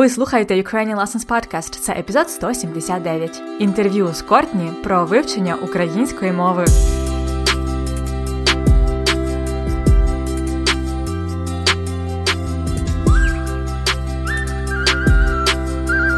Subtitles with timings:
[0.00, 1.80] Ви слухаєте Ukrainian Lessons Podcast.
[1.80, 3.42] Це епізод 179.
[3.58, 6.64] Інтерв'ю з Кортні про вивчення української мови.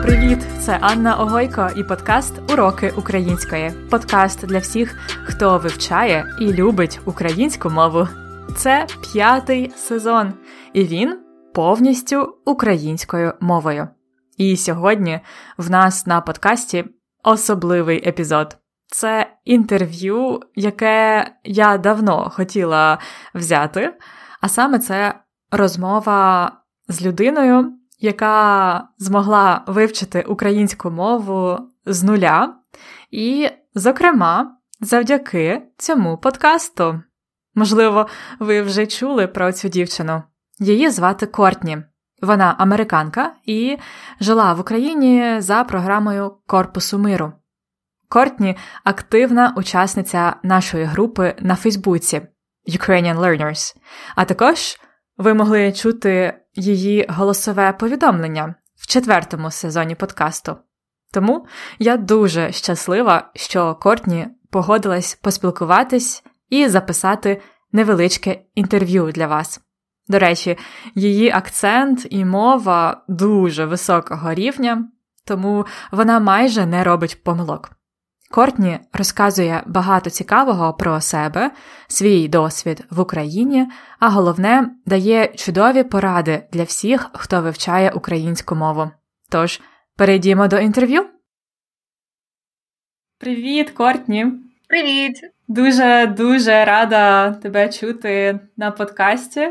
[0.03, 0.39] Привіт!
[0.61, 3.71] Це Анна Огойко і подкаст Уроки української.
[3.91, 8.09] Подкаст для всіх, хто вивчає і любить українську мову.
[8.57, 10.33] Це п'ятий сезон,
[10.73, 11.19] і він
[11.55, 13.89] повністю українською мовою.
[14.37, 15.21] І сьогодні
[15.59, 16.85] в нас на подкасті
[17.25, 18.57] особливий епізод.
[18.87, 22.99] Це інтерв'ю, яке я давно хотіла
[23.35, 23.95] взяти,
[24.41, 25.15] а саме це
[25.51, 26.53] розмова
[26.89, 32.55] з людиною, яка змогла вивчити українську мову з нуля,
[33.11, 37.03] і, зокрема, завдяки цьому подкасту.
[37.55, 38.07] Можливо,
[38.39, 40.23] ви вже чули про цю дівчину.
[40.63, 41.79] Її звати Кортні.
[42.21, 43.79] Вона американка і
[44.21, 47.33] жила в Україні за програмою Корпусу миру.
[48.09, 52.23] Кортні активна учасниця нашої групи на Фейсбуці
[52.69, 53.75] Ukrainian Learners,
[54.17, 54.77] а також
[55.17, 60.57] ви могли чути її голосове повідомлення в четвертому сезоні подкасту.
[61.13, 61.47] Тому
[61.79, 69.61] я дуже щаслива, що Кортні погодилась поспілкуватись і записати невеличке інтерв'ю для вас.
[70.09, 70.59] До речі,
[70.95, 74.89] її акцент і мова дуже високого рівня,
[75.25, 77.71] тому вона майже не робить помилок.
[78.31, 81.51] Кортні розказує багато цікавого про себе,
[81.89, 83.67] свій досвід в Україні,
[83.99, 88.91] а головне, дає чудові поради для всіх, хто вивчає українську мову.
[89.31, 89.61] Тож,
[89.97, 91.07] перейдімо до інтерв'ю.
[93.19, 94.27] Привіт, Кортні!
[94.69, 95.21] Привіт!
[95.49, 99.49] Дуже дуже рада тебе чути на подкасті.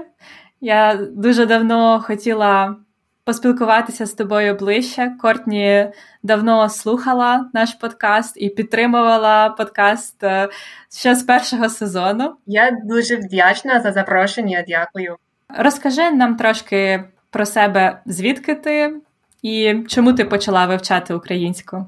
[0.61, 2.75] Я дуже давно хотіла
[3.23, 5.11] поспілкуватися з тобою ближче.
[5.21, 5.87] Кортні
[6.23, 10.49] давно слухала наш подкаст і підтримувала подкаст е,
[10.91, 12.35] ще з першого сезону.
[12.45, 14.63] Я дуже вдячна за запрошення.
[14.67, 15.15] Дякую.
[15.57, 18.93] Розкажи нам трошки про себе, звідки ти
[19.41, 21.85] і чому ти почала вивчати українську?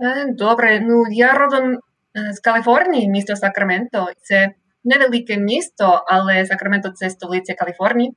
[0.00, 4.06] Е, добре, ну я родом е, з Каліфорнії, місто Сакраменто.
[4.22, 4.50] Це
[4.88, 8.12] невелике місто, але Сакраменто це столиця Каліфорнії.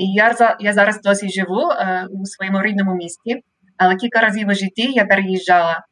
[0.00, 1.62] І я я зараз досі живу
[2.10, 3.42] у своєму рідному місті,
[3.76, 5.84] але кілька разів у житті я переїжджала.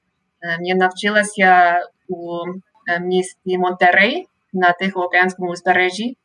[0.60, 2.38] Я навчилася у
[3.00, 6.16] місті Монтерей на Тихоокеанському узбережжі.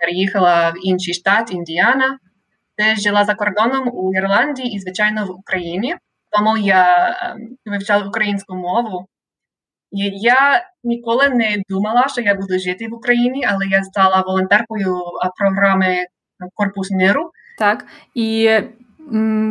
[0.00, 2.18] Переїхала в інший штат Індіана,
[2.78, 5.96] де жила за кордоном у Ірландії і, звичайно, в Україні.
[6.30, 7.14] Тому я
[7.66, 9.06] вивчала українську мову.
[10.04, 14.96] Я ніколи не думала, що я буду жити в Україні, але я стала волонтеркою
[15.38, 15.96] програми
[16.54, 17.30] Корпус миру.
[17.58, 17.84] Так
[18.14, 18.50] і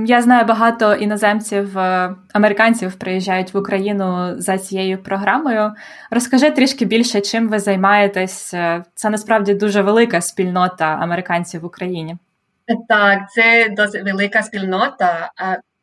[0.06, 5.72] я знаю багато іноземців, е, американців приїжджають в Україну за цією програмою.
[6.12, 8.54] Розкажи трішки більше, чим ви займаєтесь.
[8.54, 12.18] Е, це насправді дуже велика спільнота американців в Україні.
[12.88, 15.32] Так, це досить велика спільнота.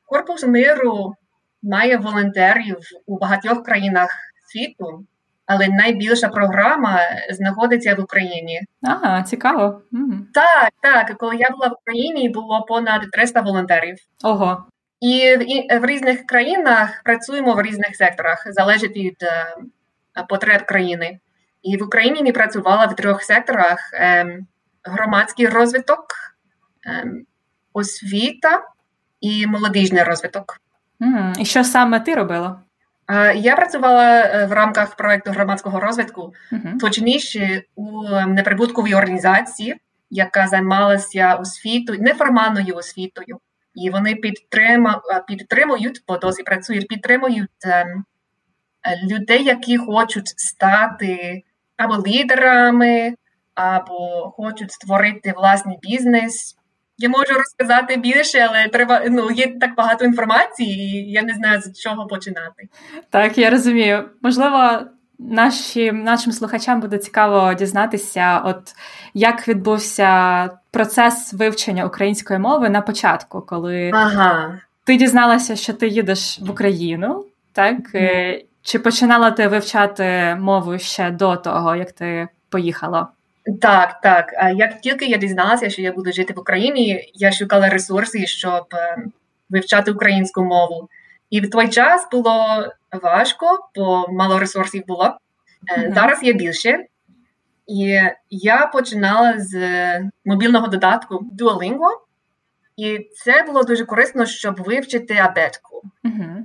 [0.07, 1.15] Корпус миру
[1.63, 4.09] має волонтерів у багатьох країнах
[4.53, 5.07] світу
[5.47, 6.99] але найбільша програма
[7.31, 8.61] знаходиться в Україні.
[8.83, 9.83] Ага, цікаво.
[9.93, 10.13] Угу.
[10.35, 11.19] Так, так.
[11.19, 13.97] Коли я була в Україні, було понад 300 волонтерів.
[14.25, 14.67] Ого.
[15.01, 19.57] І в, в різних країнах працюємо в різних секторах, залежить від е,
[20.29, 21.19] потреб країни.
[21.63, 24.39] І в Україні ми працювали в трьох секторах: е,
[24.85, 26.07] громадський розвиток,
[26.87, 27.13] е,
[27.73, 28.63] освіта
[29.21, 30.61] і молодіжний розвиток.
[31.01, 32.61] Mm, і що саме ти робила?
[33.35, 36.79] Я працювала в рамках проекту громадського розвитку, uh-huh.
[36.79, 39.77] точніше у неприбутковій організації,
[40.11, 43.39] яка займалася освітою, неформальною освітою,
[43.75, 44.15] і вони
[45.27, 47.51] підтримують, бо досі працюють, підтримують
[49.11, 51.43] людей, які хочуть стати
[51.77, 53.15] або лідерами,
[53.55, 56.57] або хочуть створити власний бізнес.
[57.03, 61.61] Я можу розказати більше, але треба ну є так багато інформації, і я не знаю
[61.61, 62.69] з чого починати.
[63.11, 64.05] Так, я розумію.
[64.23, 64.81] Можливо,
[65.19, 68.75] наші, нашим слухачам буде цікаво дізнатися, от
[69.15, 74.59] як відбувся процес вивчення української мови на початку, коли ага.
[74.85, 77.77] ти дізналася, що ти їдеш в Україну, так?
[77.95, 78.45] Mm.
[78.63, 83.09] Чи починала ти вивчати мову ще до того, як ти поїхала?
[83.61, 84.33] Так, так.
[84.57, 88.65] Як тільки я дізналася, що я буду жити в Україні, я шукала ресурси, щоб
[89.51, 90.89] вивчати українську мову.
[91.31, 92.67] І в той час було
[93.03, 95.05] важко, бо мало ресурсів було.
[95.05, 95.95] Mm-hmm.
[95.95, 96.87] Зараз є більше.
[97.67, 98.01] І
[98.31, 99.55] я починала з
[100.25, 101.89] мобільного додатку Duolingo.
[102.77, 105.83] І це було дуже корисно, щоб вивчити абетку.
[106.05, 106.37] Uh-huh.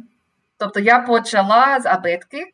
[0.58, 2.54] Тобто я почала з абетки,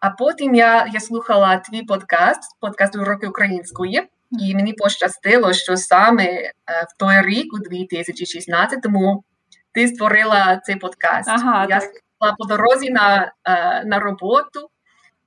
[0.00, 4.02] а потім я я слухала твій подкаст, подкаст уроки української,
[4.40, 9.24] і мені пощастило, що саме е, в той рік, у 2016-му,
[9.72, 11.28] ти створила цей подкаст.
[11.28, 11.90] Ага, я так.
[12.20, 14.70] була по дорозі на е, на роботу,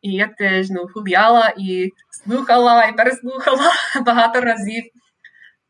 [0.02, 3.72] і я теж ну, гуляла і слухала, і переслухала
[4.06, 4.84] багато разів.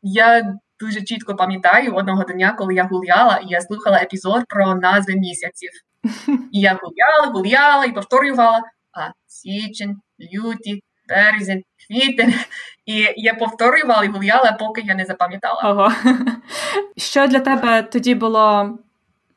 [0.02, 5.14] Я дуже чітко пам'ятаю одного дня, коли я гуляла, і я слухала епізод про назви
[5.14, 5.70] місяців.
[6.52, 8.62] І я гуляла, гуляла і повторювала
[8.92, 9.96] а січень,
[10.34, 12.34] люті, березень, квітень.
[12.86, 15.70] І я повторювала і гуляла, поки я не запам'ятала.
[15.70, 15.92] Ого.
[16.96, 18.78] Що для тебе тоді було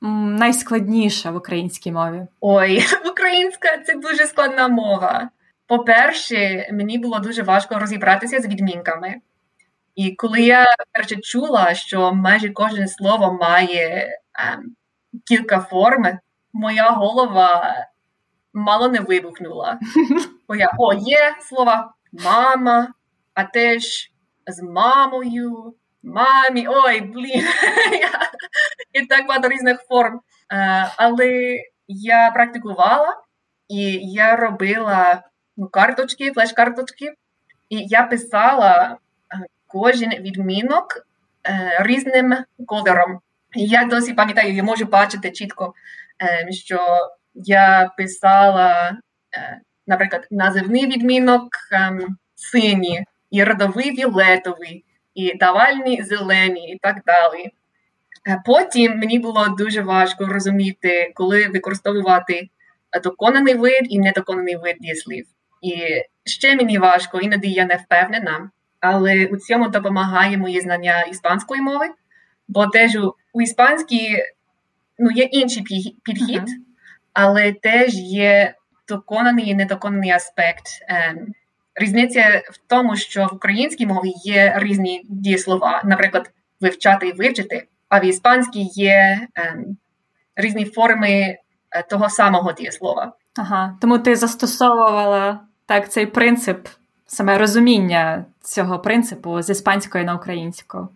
[0.01, 2.27] найскладніше в українській мові?
[2.41, 5.29] Ой, українська це дуже складна мова.
[5.67, 9.15] По-перше, мені було дуже важко розібратися з відмінками.
[9.95, 14.07] І коли я перше чула, що майже кожне слово має
[14.39, 14.75] ем,
[15.25, 16.05] кілька форм,
[16.53, 17.75] моя голова
[18.53, 19.79] мало не вибухнула.
[20.47, 22.87] Бо я о, є слова мама,
[23.33, 24.11] а теж
[24.47, 25.73] з мамою,
[26.03, 27.47] мамі, ой, блін.
[28.93, 30.21] І так багато різних форм.
[30.51, 31.57] Е, але
[31.87, 33.17] я практикувала
[33.67, 35.23] і я робила
[35.57, 37.13] ну, карточки, флеш-карточки,
[37.69, 38.97] і я писала
[39.73, 41.07] кожен відмінок
[41.47, 42.35] е, різним
[42.65, 43.19] кольором.
[43.55, 45.73] Я досі пам'ятаю, я можу бачити чітко,
[46.23, 46.79] е, що
[47.33, 48.97] я писала,
[49.37, 51.99] е, наприклад, називний відмінок е,
[52.35, 54.85] синій, і родовий віолетовий,
[55.15, 57.51] і давальні зелені, і так далі.
[58.27, 62.49] Е, потім мені було дуже важко розуміти, коли використовувати
[63.03, 65.25] доконаний вид і недоконаний вид дієслів.
[65.61, 68.49] І ще мені важко, іноді я не впевнена,
[68.79, 71.85] але у цьому допомагає моє знання іспанської мови,
[72.47, 72.97] бо теж
[73.33, 74.17] у іспанській
[74.99, 75.63] ну, є інший
[76.03, 76.72] підхід, uh-huh.
[77.13, 78.55] Але теж є
[78.87, 80.65] доконаний і недоконаний аспект.
[80.87, 81.27] Ем,
[81.75, 86.31] різниця в тому, що в українській мові є різні дієслова, наприклад,
[86.61, 89.77] вивчати і вивчити, а в іспанській є ем,
[90.35, 91.37] різні форми е,
[91.89, 93.13] того самого дієслова.
[93.35, 96.67] Ага, тому ти застосовувала так цей принцип,
[97.07, 100.89] саме розуміння цього принципу з іспанської на українську.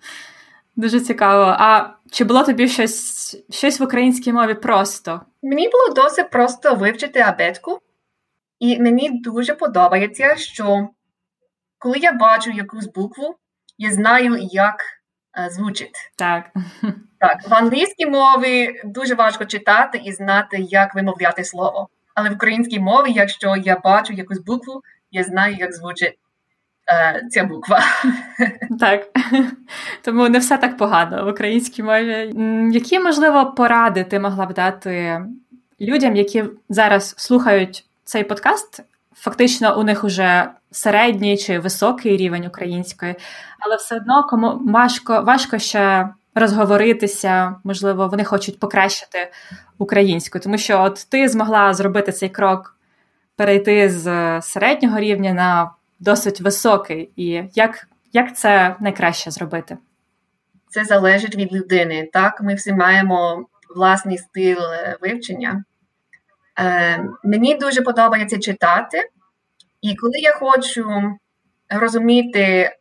[0.78, 1.56] Дуже цікаво.
[1.60, 5.22] А чи було тобі щось щось в українській мові просто?
[5.44, 7.80] Мені було досить просто вивчити абетку,
[8.60, 10.90] і мені дуже подобається, що
[11.78, 13.36] коли я бачу якусь букву,
[13.78, 14.76] я знаю, як
[15.40, 16.12] е, звучить.
[16.16, 16.52] Так.
[17.20, 21.90] Так, в англійській мові дуже важко читати і знати, як вимовляти слово.
[22.14, 24.82] Але в українській мові, якщо я бачу якусь букву,
[25.12, 26.20] я знаю, як звучить
[27.32, 27.80] ця буква.
[28.80, 29.08] Так,
[30.02, 32.34] тому не все так погано в українській мові.
[32.72, 35.22] Які, можливо, поради ти могла б дати
[35.82, 38.84] людям, які зараз слухають цей подкаст?
[39.14, 43.16] Фактично, у них уже середній чи високий рівень української,
[43.60, 49.32] але все одно кому важко, важко ще розговоритися, можливо, вони хочуть покращити
[49.78, 52.76] українську, тому що от ти змогла зробити цей крок,
[53.36, 57.12] перейти з середнього рівня на досить високий.
[57.16, 59.78] І як, як це найкраще зробити?
[60.70, 62.10] Це залежить від людини.
[62.14, 63.46] Так, ми всі маємо
[63.76, 65.64] власний стиль е, вивчення.
[66.60, 69.10] Е, Мені дуже подобається читати,
[69.82, 71.16] і коли я хочу
[71.70, 72.72] розуміти е,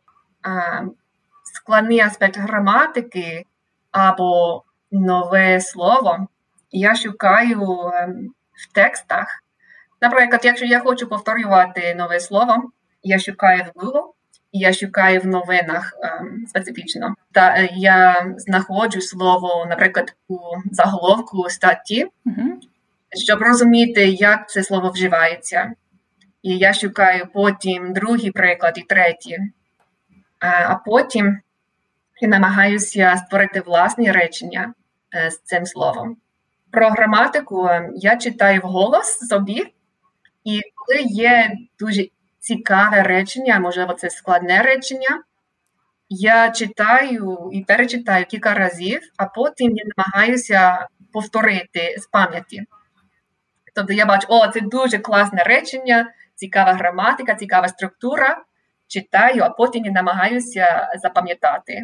[1.43, 3.43] складний аспект граматики
[3.91, 6.27] або нове слово,
[6.71, 8.15] я шукаю е,
[8.53, 9.27] в текстах.
[10.01, 12.71] Наприклад, якщо я хочу повторювати нове слово,
[13.03, 14.13] я шукаю в Google,
[14.51, 17.15] я шукаю в новинах ем, специфічно.
[17.31, 20.37] Та е, я знаходжу слово, наприклад, у
[20.71, 22.53] заголовку статті, uh-huh.
[23.11, 25.73] щоб розуміти, як це слово вживається.
[26.41, 29.37] І я шукаю потім другий приклад і третій.
[30.39, 31.39] А потім
[32.21, 34.73] я намагаюся створити власні речення
[35.15, 36.17] е, з цим словом.
[36.71, 39.73] Про граматику ем, я читаю вголос собі,
[40.43, 42.07] і коли є дуже
[42.47, 45.23] цікаве речення, можливо, це складне речення.
[46.09, 52.63] Я читаю і перечитаю кілька разів, а потім я намагаюся повторити з пам'яті.
[53.75, 58.43] Тобто я бачу, о, це дуже класне речення, цікава граматика, цікава структура.
[58.87, 61.83] Читаю, а потім я намагаюся запам'ятати.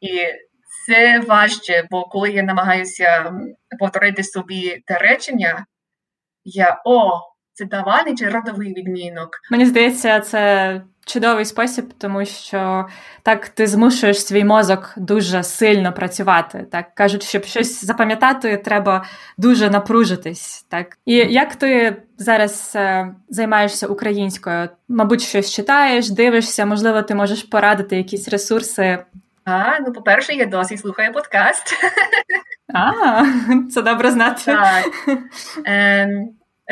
[0.00, 0.26] І
[0.86, 3.32] це важче, бо коли я намагаюся
[3.78, 5.66] повторити собі те речення,
[6.44, 7.20] я о,
[7.54, 9.28] це давальний чи родовий відмінок?
[9.50, 12.86] Мені здається, це чудовий спосіб, тому що
[13.22, 16.66] так ти змушуєш свій мозок дуже сильно працювати.
[16.70, 19.04] Так кажуть, щоб щось запам'ятати, треба
[19.38, 20.66] дуже напружитись.
[20.68, 24.68] Так і як ти зараз е, займаєшся українською?
[24.88, 29.04] Мабуть, щось читаєш, дивишся, можливо, ти можеш порадити якісь ресурси.
[29.44, 31.74] А, ну, по-перше, я досі слухаю подкаст.
[32.74, 33.22] А,
[33.74, 34.42] це добре знати.
[34.44, 34.84] Так.
[35.64, 36.28] Ем,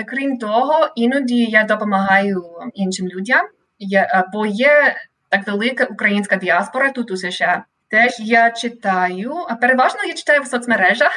[0.07, 2.45] крім того, іноді я допомагаю
[2.75, 3.47] іншим людям,
[3.79, 4.97] я, бо є
[5.29, 7.65] так велика українська діаспора тут у США.
[7.89, 11.13] Теж я читаю, а переважно я читаю в соцмережах,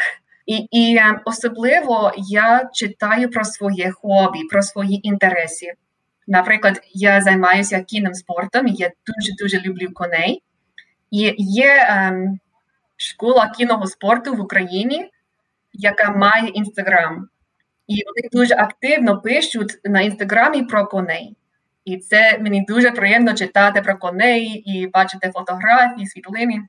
[0.46, 5.74] і і ем, особливо я читаю про своє хобі, про свої інтереси.
[6.28, 10.44] Наприклад, я займаюся кінним спортом, я дуже дуже люблю коней.
[11.12, 12.40] І є ем,
[12.96, 15.10] школа кінного спорту в Україні,
[15.74, 17.28] яка має інстаграм.
[17.88, 21.38] І вони дуже активно пишуть на інстаграмі про коней.
[21.86, 26.68] І це мені дуже приємно читати про коней і бачити фотографії, світлини.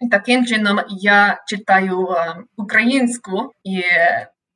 [0.00, 2.08] І таким чином я читаю
[2.56, 3.82] українську і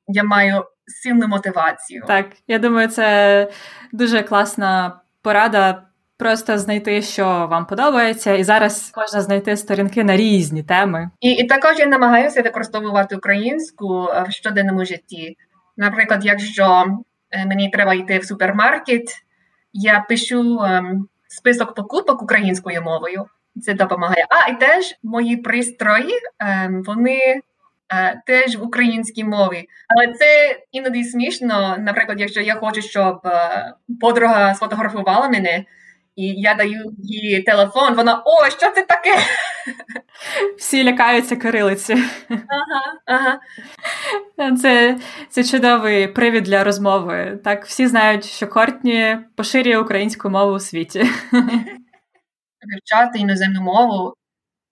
[0.06, 2.04] я маю сильну мотивацію.
[2.06, 3.48] Так, я думаю, це
[3.92, 5.82] дуже класна порада.
[6.16, 11.10] Просто знайти, що вам подобається, і зараз можна знайти сторінки на різні теми.
[11.20, 15.36] І і також я намагаюся використовувати українську в щоденному житті.
[15.76, 16.84] Наприклад, якщо
[17.46, 19.24] мені треба йти в супермаркет,
[19.72, 23.26] я пишу ем, список покупок українською мовою.
[23.62, 24.26] Це допомагає.
[24.30, 27.40] А і теж мої пристрої, ем, вони
[27.94, 29.68] е, теж в українській мові.
[29.88, 31.76] Але це іноді смішно.
[31.78, 35.64] Наприклад, якщо я хочу, щоб е, подруга сфотографувала мене.
[36.16, 39.18] І я даю їй телефон, вона о, що це таке?
[40.58, 41.96] Всі лякаються кирилиці.
[42.28, 44.56] Ага, ага.
[44.56, 44.98] Це
[45.30, 47.40] це чудовий привід для розмови.
[47.44, 51.04] Так, всі знають, що Кортні поширює українську мову у світі.
[52.72, 54.14] Вивчати іноземну мову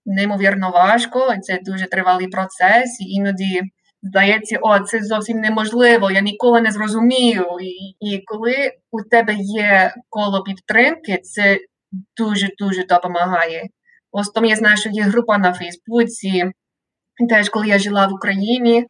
[0.07, 3.63] неймовірно важко, це дуже тривалий процес, і іноді
[4.03, 7.47] здається, о, це зовсім неможливо, я ніколи не зрозумію.
[7.61, 11.59] І, і коли у тебе є коло підтримки, це
[12.17, 13.69] дуже-дуже допомагає.
[14.13, 16.53] Ось тому я знаю, що є група на Фейсбуці.
[17.29, 18.87] Теж, коли я жила в Україні,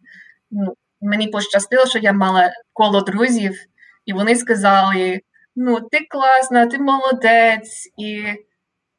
[0.51, 3.59] ну, мені пощастило, що я мала коло друзів,
[4.07, 5.21] і вони сказали:
[5.57, 8.23] ну, ти класна, ти молодець, і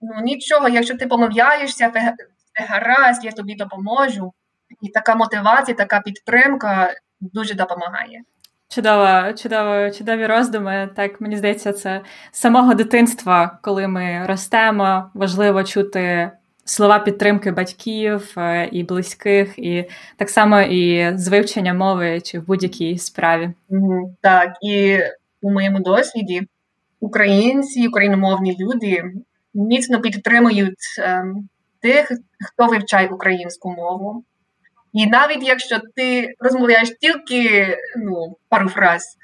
[0.01, 1.91] ну, нічого, якщо ти помовляєшся,
[2.69, 4.33] гаразд, я тобі допоможу.
[4.83, 8.21] І така мотивація, така підтримка дуже допомагає.
[8.69, 10.89] Чудово, чудово, чудові роздуми.
[10.95, 16.31] Так мені здається, це з самого дитинства, коли ми ростемо, важливо чути
[16.65, 22.45] слова підтримки батьків е, і близьких, і так само і з вивчення мови чи в
[22.45, 23.49] будь-якій справі.
[24.21, 24.99] Так, і
[25.41, 26.47] у моєму досвіді
[26.99, 29.03] українці, україномовні люди
[29.53, 31.49] міцно підтримують ем,
[31.81, 32.11] тих,
[32.45, 34.23] хто вивчає українську мову.
[34.93, 39.17] І навіть якщо ти розмовляєш тільки ну, пару фраз,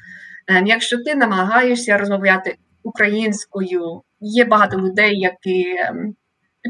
[0.47, 6.15] ем, якщо ти намагаєшся розмовляти українською, є багато людей, які ем,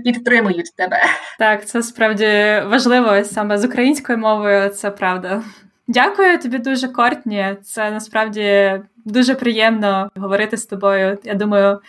[0.04, 1.02] підтримують тебе.
[1.40, 2.26] Так, це справді
[2.66, 5.44] важливо саме з українською мовою, це правда.
[5.88, 7.56] Дякую тобі дуже, Кортні.
[7.64, 8.72] Це насправді
[9.06, 11.18] дуже приємно говорити з тобою.
[11.24, 11.80] Я думаю,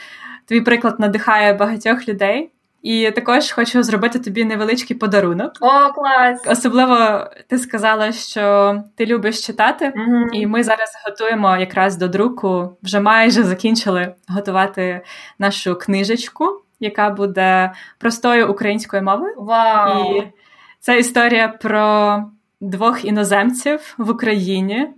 [0.44, 2.50] твій приклад надихає багатьох людей.
[2.82, 5.52] І також хочу зробити тобі невеличкий подарунок.
[5.60, 6.42] О, клас!
[6.46, 10.28] Особливо ти сказала, що ти любиш читати, mm-hmm.
[10.32, 12.76] і ми зараз готуємо якраз до друку.
[12.82, 15.00] Вже майже закінчили готувати
[15.38, 16.44] нашу книжечку,
[16.80, 19.34] яка буде простою українською мовою.
[19.36, 20.16] Wow.
[20.16, 20.32] І
[20.80, 22.24] це історія про
[22.60, 24.88] двох іноземців в Україні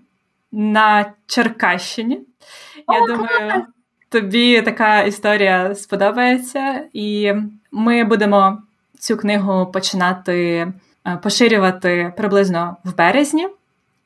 [0.53, 2.21] на Черкащині.
[2.89, 3.67] Я думаю.
[4.09, 7.33] Тобі така історія сподобається, і
[7.73, 8.59] ми будемо
[8.99, 10.67] цю книгу починати
[11.07, 13.49] е, поширювати приблизно в березні,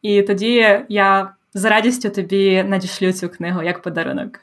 [0.03, 4.41] і тоді я з радістю тобі надішлю цю книгу як подарунок.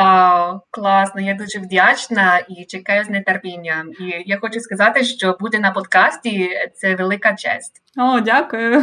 [0.00, 3.90] О, класно, я дуже вдячна і чекаю з нетерпінням.
[4.00, 7.82] І я хочу сказати, що бути на подкасті це велика честь.
[7.96, 8.82] О, дякую.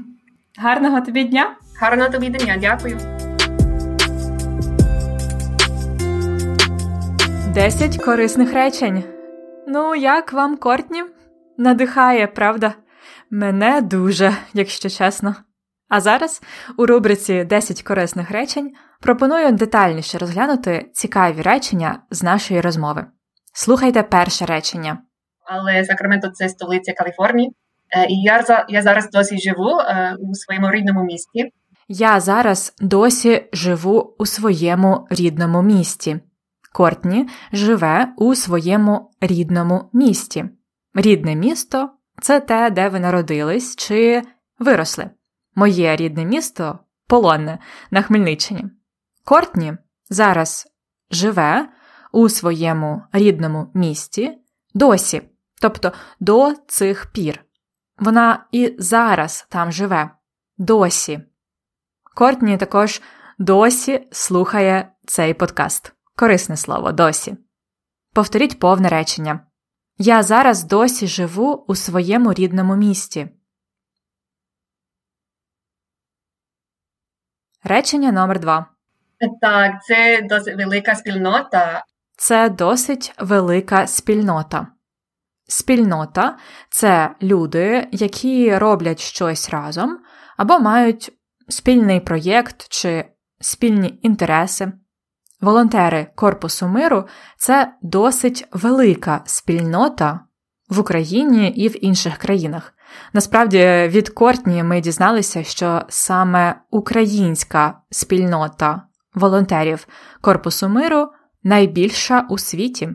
[0.58, 1.56] Гарного тобі дня.
[1.80, 2.98] Гарного тобі дня, дякую.
[7.54, 9.15] 10 корисних речень.
[9.68, 11.04] Ну, як вам, Кортні?
[11.58, 12.74] Надихає, правда?
[13.30, 15.34] Мене дуже, якщо чесно.
[15.88, 16.42] А зараз
[16.78, 23.06] у рубриці 10 корисних речень пропоную детальніше розглянути цікаві речення з нашої розмови.
[23.54, 24.98] Слухайте перше речення.
[25.44, 27.52] Але Сакраменто це столиця Каліфорнії.
[27.96, 31.52] Е, і я я зараз досі живу е, у своєму рідному місті.
[31.88, 36.20] Я зараз досі живу у своєму рідному місті.
[36.76, 40.44] Кортні живе у своєму рідному місті.
[40.94, 41.90] Рідне місто
[42.22, 44.22] це те, де ви народились чи
[44.58, 45.10] виросли.
[45.54, 47.58] Моє рідне місто Полонне
[47.90, 48.64] на Хмельниччині.
[49.24, 49.76] Кортні
[50.10, 50.68] зараз
[51.10, 51.68] живе
[52.12, 54.38] у своєму рідному місті
[54.74, 55.22] досі,
[55.60, 57.44] тобто до цих пір.
[57.98, 60.10] Вона і зараз там живе,
[60.58, 61.20] досі.
[62.14, 63.02] Кортні також
[63.38, 65.95] досі слухає цей подкаст.
[66.18, 67.36] Корисне слово досі.
[68.14, 69.40] Повторіть повне речення.
[69.98, 73.28] Я зараз досі живу у своєму рідному місті.
[77.64, 78.66] Речення номер два.
[79.40, 81.84] Так, це досить велика спільнота.
[82.16, 84.66] Це досить велика спільнота.
[85.48, 86.38] Спільнота
[86.70, 89.98] це люди, які роблять щось разом
[90.36, 91.12] або мають
[91.48, 93.04] спільний проєкт чи
[93.40, 94.72] спільні інтереси.
[95.40, 97.04] Волонтери Корпусу миру
[97.36, 100.20] це досить велика спільнота
[100.68, 102.74] в Україні і в інших країнах.
[103.12, 108.82] Насправді, від Кортні ми дізналися, що саме українська спільнота
[109.14, 109.86] волонтерів
[110.20, 111.08] Корпусу миру
[111.42, 112.88] найбільша у світі.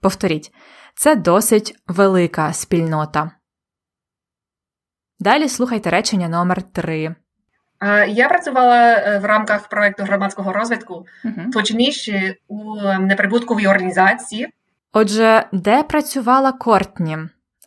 [0.00, 0.52] Повторіть,
[0.94, 3.30] це досить велика спільнота.
[5.18, 7.14] Далі слухайте речення номер 3
[8.08, 14.48] Я працювала е, в рамках проєкту громадського розвитку, uh точніше у неприбутковій організації.
[14.92, 17.18] Отже, де працювала Кортні?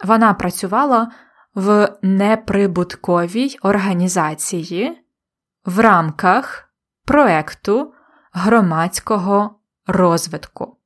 [0.04, 1.12] Вона працювала
[1.56, 5.02] в неприбутковій організації
[5.66, 6.70] в рамках
[7.06, 7.94] проекту
[8.34, 10.78] громадського розвитку.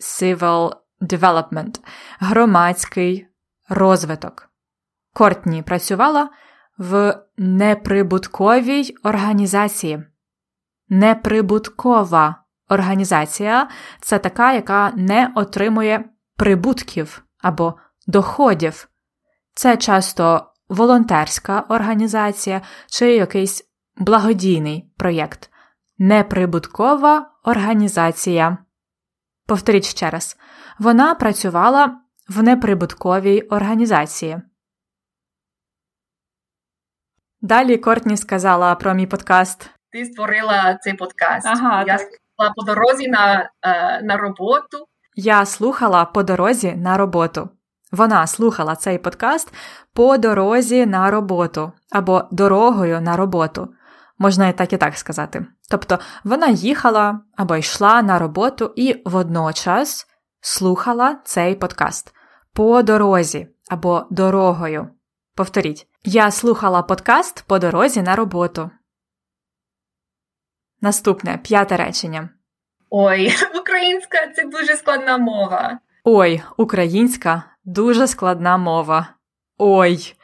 [0.00, 1.80] Civil Development
[2.20, 3.26] громадський
[3.68, 4.50] розвиток.
[5.14, 6.30] Кортні працювала
[6.78, 10.02] в неприбутковій організації.
[10.88, 13.68] Неприбуткова організація
[14.00, 16.04] це така, яка не отримує
[16.36, 17.74] прибутків або
[18.06, 18.88] доходів.
[19.54, 23.64] Це часто волонтерська організація чи якийсь
[23.96, 25.50] благодійний проєкт.
[25.98, 28.58] Неприбуткова організація.
[29.46, 30.36] Повторіть ще раз.
[30.78, 34.40] Вона працювала в неприбутковій організації.
[37.40, 39.70] Далі Кортні сказала про мій подкаст.
[39.92, 41.46] Ти створила цей подкаст.
[41.46, 42.00] Ага, Я так.
[42.00, 44.86] слухала по дорозі на, е, на роботу.
[45.14, 47.48] Я слухала по дорозі на роботу.
[47.92, 49.54] Вона слухала цей подкаст
[49.94, 53.68] по дорозі на роботу або дорогою на роботу.
[54.18, 55.46] Можна і так і так сказати.
[55.70, 60.06] Тобто вона їхала або йшла на роботу і водночас
[60.40, 62.14] слухала цей подкаст
[62.54, 64.88] по дорозі або дорогою.
[65.34, 68.70] Повторіть, я слухала подкаст по дорозі на роботу.
[70.80, 72.28] Наступне п'яте речення.
[72.90, 75.78] Ой, українська це дуже складна мова.
[76.04, 79.08] Ой, українська дуже складна мова.
[79.58, 80.14] Ой,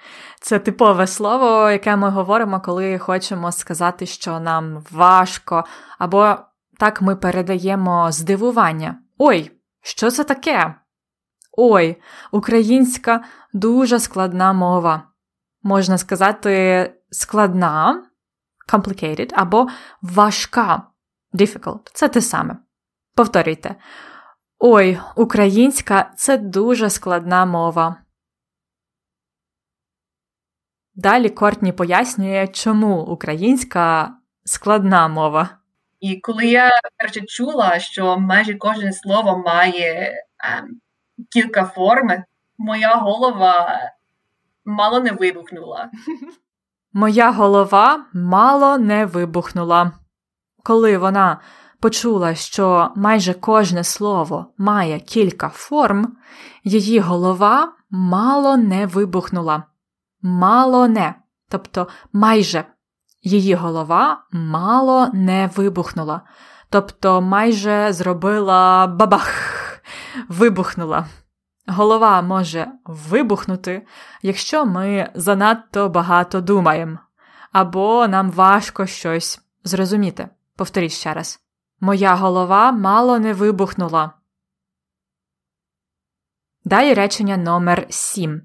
[0.41, 5.65] це типове слово, яке ми говоримо, коли хочемо сказати, що нам важко,
[5.99, 6.37] або
[6.79, 8.99] так ми передаємо здивування.
[9.19, 9.51] Ой,
[9.83, 10.75] що це таке?
[11.53, 15.14] Ой, українська дуже складна мова.
[15.67, 18.05] Можна сказати, складна,
[18.73, 19.67] complicated, або
[20.03, 20.83] важка,
[21.33, 21.91] difficult.
[21.93, 22.57] Це те саме.
[23.15, 23.75] Повторюйте.
[24.59, 27.97] Ой, українська це дуже складна мова.
[30.95, 35.49] Далі Кортні пояснює, чому українська складна мова.
[36.01, 40.13] І коли я перше чула, що майже кожне слово має
[40.45, 40.81] ем,
[41.31, 42.09] кілька форм,
[42.59, 43.81] моя голова
[44.65, 45.91] мало не вибухнула.
[46.93, 49.93] Моя голова мало не вибухнула.
[50.63, 51.41] Коли вона
[51.81, 56.17] почула, що майже кожне слово має кілька форм,
[56.65, 59.63] її голова мало не вибухнула.
[60.23, 61.15] Мало не,
[61.49, 62.65] тобто майже
[63.23, 66.21] її голова мало не вибухнула,
[66.71, 69.33] тобто майже зробила бабах,
[70.29, 71.07] вибухнула.
[71.67, 73.87] Голова може вибухнути,
[74.23, 76.99] якщо ми занадто багато думаємо,
[77.53, 80.29] або нам важко щось зрозуміти.
[80.57, 81.41] Повторіть ще раз.
[81.81, 84.13] Моя голова мало не вибухнула.
[86.65, 88.43] Далі речення номер 7.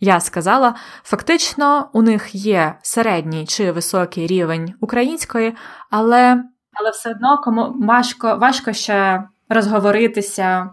[0.00, 5.56] Я сказала, фактично, у них є середній чи високий рівень української,
[5.90, 10.70] але але все одно кому важко, важко ще розговоритися.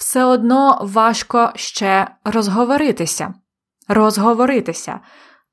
[0.00, 3.34] Все одно важко ще розговоритися,
[3.88, 5.00] розговоритися,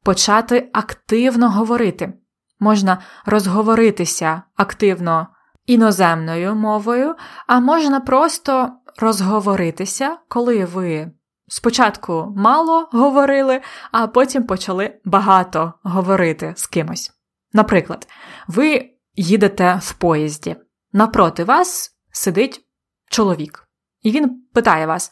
[0.03, 2.13] почати активно говорити.
[2.59, 5.27] Можна розговоритися активно
[5.65, 7.15] іноземною мовою,
[7.47, 11.11] а можна просто розговоритися, коли ви
[11.47, 17.11] спочатку мало говорили, а потім почали багато говорити з кимось.
[17.53, 18.07] Наприклад,
[18.47, 20.55] ви їдете в поїзді,
[20.93, 22.61] напроти вас сидить
[23.09, 23.66] чоловік,
[24.07, 25.11] і він питає вас,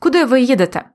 [0.00, 0.90] куди ви їдете?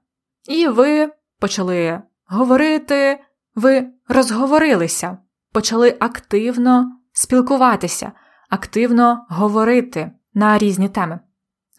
[0.50, 1.10] І ви
[1.40, 3.20] почали говорити,
[3.56, 5.18] ви розговорилися,
[5.54, 8.12] почали активно спілкуватися,
[8.50, 11.20] активно говорити на різні теми.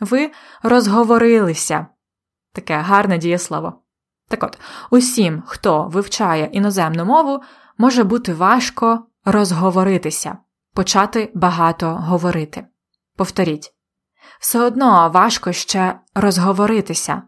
[0.01, 0.31] Ви
[0.63, 1.87] розговорилися.
[2.53, 3.83] Таке гарне дієслово.
[4.29, 4.59] Так от,
[4.91, 7.43] усім, хто вивчає іноземну мову,
[7.79, 10.39] може бути важко розговоритися,
[10.75, 12.67] почати багато говорити.
[13.17, 13.75] Повторіть.
[14.43, 17.23] Все одно важко ще розговоритися.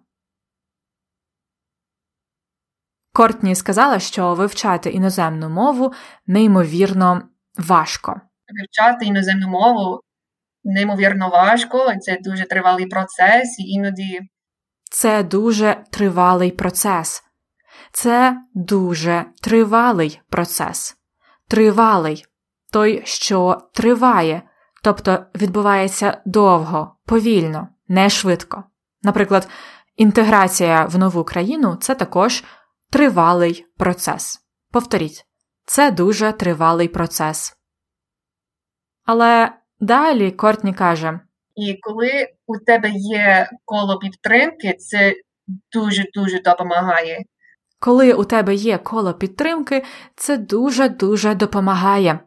[3.12, 5.92] Кортні сказала, що вивчати іноземну мову
[6.26, 7.22] неймовірно
[7.58, 8.20] важко.
[8.60, 10.00] Вивчати іноземну мову
[10.64, 14.20] неймовірно важко, це дуже тривалий процес, і іноді.
[14.90, 17.22] Це дуже тривалий процес.
[17.92, 20.96] Це дуже тривалий процес.
[21.48, 22.24] Тривалий
[22.72, 24.42] той, що триває,
[24.84, 28.64] тобто відбувається довго, повільно, не швидко.
[29.02, 29.48] Наприклад,
[29.96, 32.44] інтеграція в нову країну це також
[32.90, 34.40] тривалий процес.
[34.72, 35.24] Повторіть,
[35.66, 37.56] це дуже тривалий процес.
[39.04, 41.20] Але далі Кортні каже:
[41.54, 45.14] І коли у тебе є коло підтримки, це
[45.72, 47.24] дуже-дуже допомагає.
[47.78, 49.84] Коли у тебе є коло підтримки,
[50.16, 52.20] це дуже-дуже допомагає.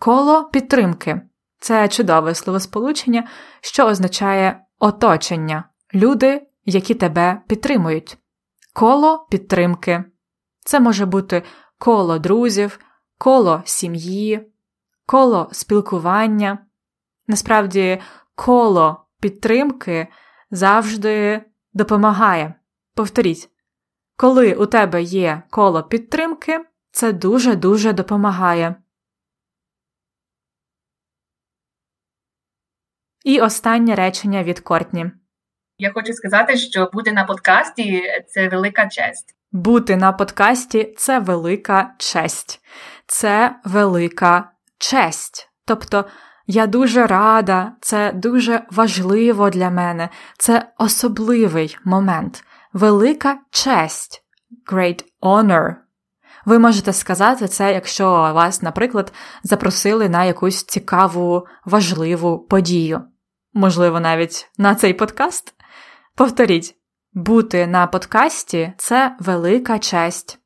[0.00, 1.20] Коло підтримки
[1.58, 3.28] це чудове словосполучення,
[3.60, 5.64] що означає оточення,
[5.94, 8.18] люди, які тебе підтримують.
[8.72, 10.04] Коло підтримки.
[10.60, 11.42] Це може бути
[11.78, 12.78] коло друзів,
[13.18, 14.52] коло сім'ї,
[15.06, 16.58] коло спілкування.
[17.26, 18.00] Насправді,
[18.34, 20.08] коло підтримки
[20.50, 21.42] завжди
[21.72, 22.54] допомагає.
[22.94, 23.50] Повторіть,
[24.16, 28.74] коли у тебе є коло підтримки, це дуже-дуже допомагає.
[33.26, 35.10] І останнє речення від Кортні.
[35.78, 39.34] Я хочу сказати, що бути на подкасті це велика честь.
[39.52, 42.60] Бути на подкасті це велика честь.
[43.06, 45.48] Це велика честь.
[45.64, 46.04] Тобто
[46.46, 50.08] я дуже рада, це дуже важливо для мене,
[50.38, 54.24] це особливий момент, велика честь,
[54.72, 55.74] great honor.
[56.44, 59.12] Ви можете сказати це, якщо вас, наприклад,
[59.42, 63.02] запросили на якусь цікаву, важливу подію.
[63.56, 65.54] Можливо, навіть на цей подкаст.
[66.14, 66.74] Повторіть,
[67.12, 70.38] бути на подкасті це велика честь.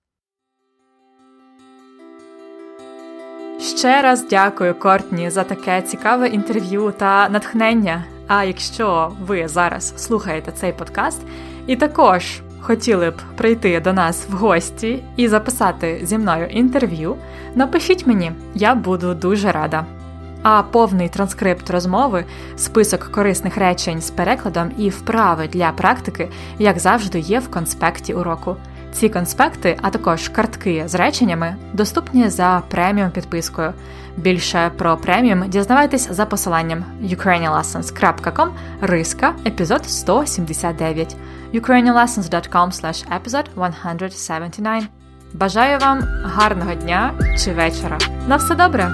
[3.61, 8.05] Ще раз дякую Кортні за таке цікаве інтерв'ю та натхнення.
[8.29, 11.23] А якщо ви зараз слухаєте цей подкаст
[11.67, 17.17] і також хотіли б прийти до нас в гості і записати зі мною інтерв'ю,
[17.55, 20.00] напишіть мені, я буду дуже рада.
[20.43, 22.25] А повний транскрипт розмови,
[22.57, 28.57] список корисних речень з перекладом і вправи для практики, як завжди, є в конспекті уроку.
[28.93, 33.73] Ці конспекти, а також картки з реченнями, доступні за преміум підпискою.
[34.17, 38.49] Більше про преміум дізнавайтесь за посиланням ukrainianlessons.com
[38.81, 41.17] риска епізод 179
[41.55, 42.69] ukrainianlessons.com
[43.21, 44.89] episode 179
[45.33, 47.99] Бажаю вам гарного дня чи вечора.
[48.29, 48.91] На все добре!